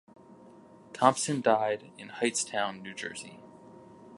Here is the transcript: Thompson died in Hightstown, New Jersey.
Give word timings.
Thompson 0.93 1.41
died 1.41 1.91
in 1.95 2.09
Hightstown, 2.09 2.81
New 2.81 2.95
Jersey. 2.95 3.39